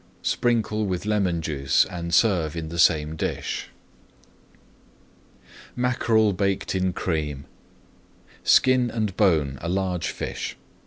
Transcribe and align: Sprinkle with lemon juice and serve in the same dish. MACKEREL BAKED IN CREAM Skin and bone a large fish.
Sprinkle 0.23 0.87
with 0.87 1.05
lemon 1.05 1.43
juice 1.43 1.85
and 1.85 2.11
serve 2.11 2.55
in 2.55 2.69
the 2.69 2.79
same 2.79 3.15
dish. 3.15 3.69
MACKEREL 5.75 6.33
BAKED 6.33 6.73
IN 6.73 6.91
CREAM 6.91 7.45
Skin 8.43 8.89
and 8.89 9.15
bone 9.15 9.59
a 9.61 9.69
large 9.69 10.07
fish. 10.09 10.57